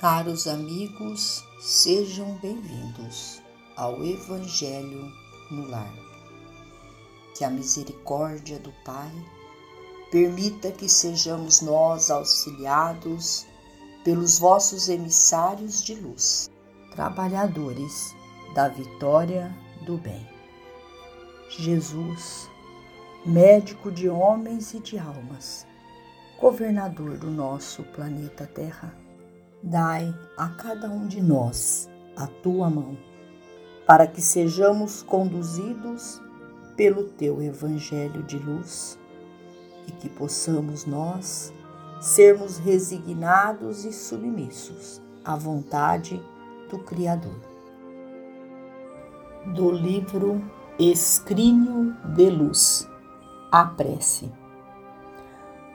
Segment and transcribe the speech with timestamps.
[0.00, 3.42] Caros amigos, sejam bem-vindos
[3.76, 5.12] ao Evangelho
[5.50, 5.92] no Lar.
[7.36, 9.12] Que a misericórdia do Pai
[10.10, 13.46] permita que sejamos nós auxiliados
[14.02, 16.50] pelos vossos emissários de luz,
[16.92, 18.16] trabalhadores
[18.54, 20.26] da vitória do bem.
[21.50, 22.48] Jesus,
[23.26, 25.66] médico de homens e de almas,
[26.40, 28.98] governador do nosso planeta Terra,
[29.62, 32.96] dai a cada um de nós a tua mão,
[33.86, 36.20] para que sejamos conduzidos
[36.76, 38.98] pelo teu evangelho de luz
[39.86, 41.52] e que possamos nós
[42.00, 46.22] sermos resignados e submissos à vontade
[46.70, 47.38] do Criador.
[49.54, 50.42] Do livro
[50.78, 52.88] Escrínio de Luz,
[53.52, 54.30] a prece.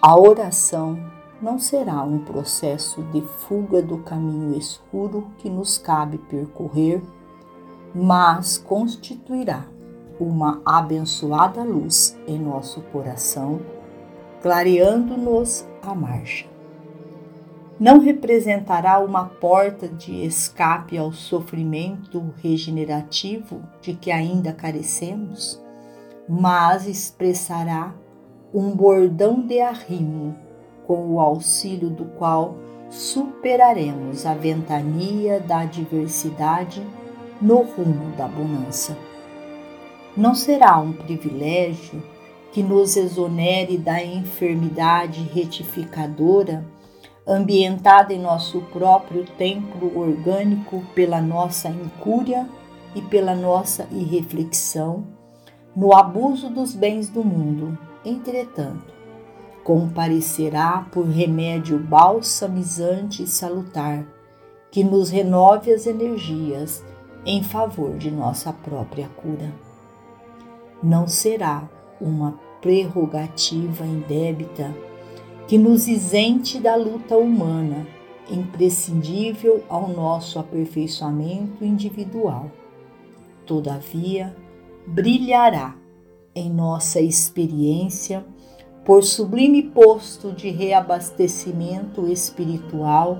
[0.00, 0.98] A oração
[1.44, 7.02] não será um processo de fuga do caminho escuro que nos cabe percorrer,
[7.94, 9.66] mas constituirá
[10.18, 13.60] uma abençoada luz em nosso coração,
[14.40, 16.46] clareando-nos a marcha.
[17.78, 25.62] Não representará uma porta de escape ao sofrimento regenerativo de que ainda carecemos,
[26.26, 27.92] mas expressará
[28.54, 30.43] um bordão de arrimo
[30.86, 32.56] com o auxílio do qual
[32.90, 36.82] superaremos a ventania da adversidade
[37.40, 38.96] no rumo da bonança.
[40.16, 42.02] Não será um privilégio
[42.52, 46.64] que nos exonere da enfermidade retificadora
[47.26, 52.48] ambientada em nosso próprio templo orgânico pela nossa incúria
[52.94, 55.04] e pela nossa irreflexão
[55.74, 57.76] no abuso dos bens do mundo.
[58.04, 58.94] Entretanto,
[59.64, 64.06] comparecerá por remédio balsamizante e salutar,
[64.70, 66.84] que nos renove as energias
[67.24, 69.50] em favor de nossa própria cura.
[70.82, 71.66] Não será
[71.98, 74.74] uma prerrogativa indébita
[75.48, 77.86] que nos isente da luta humana,
[78.30, 82.50] imprescindível ao nosso aperfeiçoamento individual.
[83.46, 84.34] Todavia,
[84.86, 85.74] brilhará
[86.34, 88.24] em nossa experiência
[88.84, 93.18] por sublime posto de reabastecimento espiritual,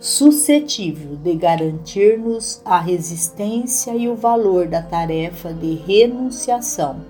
[0.00, 7.04] suscetível de garantir-nos a resistência e o valor da tarefa de renunciação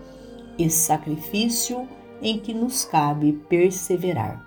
[0.59, 1.88] e sacrifício
[2.21, 4.44] em que nos cabe perseverar.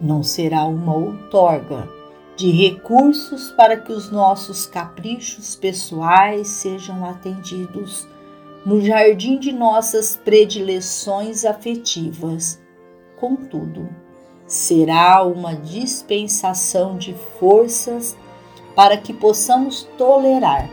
[0.00, 1.88] Não será uma outorga
[2.36, 8.08] de recursos para que os nossos caprichos pessoais sejam atendidos
[8.64, 12.60] no jardim de nossas predileções afetivas.
[13.18, 13.88] Contudo,
[14.46, 18.16] será uma dispensação de forças
[18.74, 20.68] para que possamos tolerar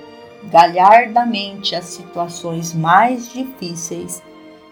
[0.51, 4.21] galhardamente as situações mais difíceis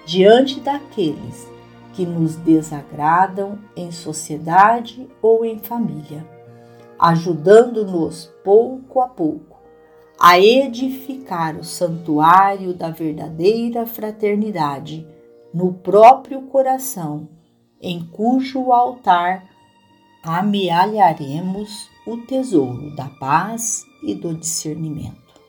[0.05, 1.49] diante daqueles
[1.93, 6.25] que nos desagradam em sociedade ou em família,
[6.99, 9.54] ajudando-nos pouco a pouco
[10.27, 15.07] a edificar o santuário da verdadeira fraternidade
[15.53, 17.29] no próprio coração,
[17.79, 19.47] em cujo altar
[20.23, 25.39] amealharemos o tesouro da paz e do discernimento.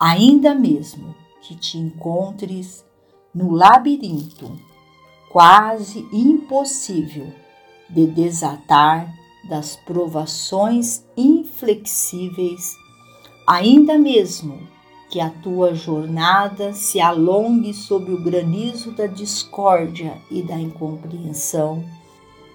[0.00, 2.82] Ainda mesmo que te encontres
[3.34, 4.58] no labirinto
[5.28, 7.30] quase impossível
[7.90, 9.14] de desatar
[9.46, 12.74] das provações inflexíveis
[13.50, 14.60] ainda mesmo
[15.10, 21.84] que a tua jornada se alongue sob o granizo da discórdia e da incompreensão,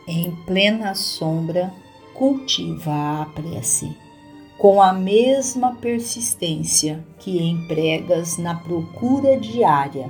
[0.08, 1.74] em plena sombra,
[2.14, 3.94] cultiva a prece,
[4.58, 10.10] com a mesma persistência que empregas na procura diária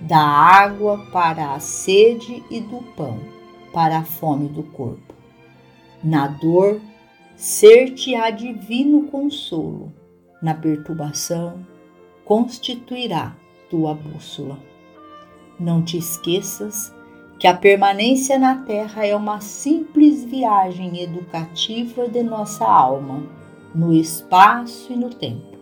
[0.00, 3.20] da água para a sede e do pão
[3.72, 5.14] para a fome do corpo.
[6.02, 6.80] Na dor,
[7.36, 9.92] ser-te-á divino consolo
[10.44, 11.66] na perturbação
[12.22, 13.34] constituirá
[13.70, 14.58] tua bússola.
[15.58, 16.94] Não te esqueças
[17.40, 23.22] que a permanência na Terra é uma simples viagem educativa de nossa alma,
[23.74, 25.56] no espaço e no tempo.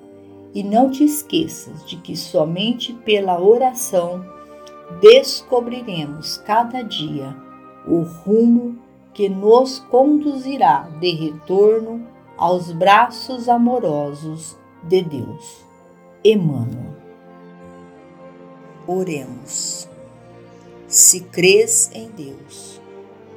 [0.53, 4.27] E não te esqueças de que somente pela oração
[5.01, 7.37] descobriremos cada dia
[7.87, 8.77] o rumo
[9.15, 12.05] que nos conduzirá de retorno
[12.37, 15.65] aos braços amorosos de Deus.
[16.25, 16.97] Emmanuel.
[18.87, 19.89] Oremos.
[20.89, 22.81] Se crês em Deus,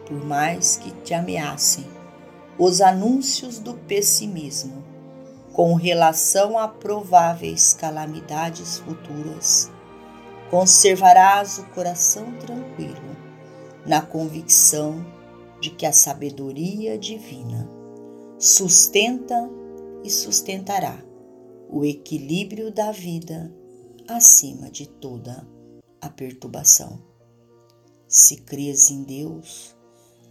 [0.08, 1.86] por mais que te ameacem,
[2.58, 4.84] os anúncios do pessimismo
[5.54, 9.72] com relação a prováveis calamidades futuras.
[10.50, 13.16] Conservarás o coração tranquilo,
[13.86, 15.06] na convicção
[15.62, 17.70] de que a sabedoria divina
[18.38, 19.50] sustenta
[20.04, 20.98] e sustentará
[21.70, 23.54] o equilíbrio da vida
[24.08, 25.48] acima de toda
[26.00, 27.02] a perturbação.
[28.08, 29.76] Se crês em Deus,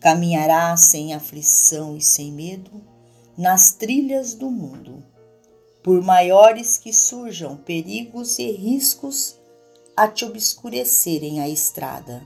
[0.01, 2.83] caminharás sem aflição e sem medo
[3.37, 5.03] nas trilhas do mundo.
[5.83, 9.39] Por maiores que surjam perigos e riscos
[9.97, 12.23] a te obscurecerem a estrada,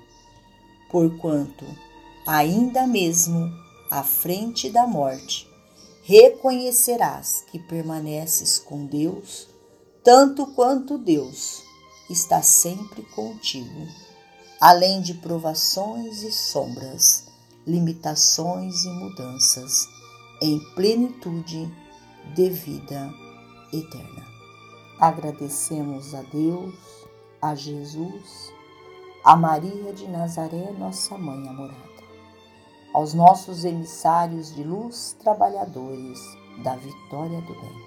[0.90, 1.64] porquanto,
[2.26, 3.50] ainda mesmo
[3.90, 5.47] à frente da morte,
[6.08, 9.46] reconhecerás que permaneces com Deus,
[10.02, 11.62] tanto quanto Deus
[12.08, 13.86] está sempre contigo,
[14.58, 17.26] além de provações e sombras,
[17.66, 19.86] limitações e mudanças,
[20.40, 21.70] em plenitude
[22.34, 23.12] de vida
[23.70, 24.26] eterna.
[24.98, 26.74] Agradecemos a Deus,
[27.42, 28.50] a Jesus,
[29.22, 31.87] a Maria de Nazaré, nossa mãe amorada,
[32.98, 36.18] aos nossos emissários de luz, trabalhadores
[36.64, 37.86] da vitória do bem.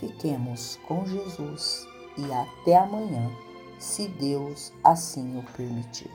[0.00, 1.86] Fiquemos com Jesus
[2.16, 3.30] e até amanhã,
[3.78, 6.10] se Deus assim o permitir.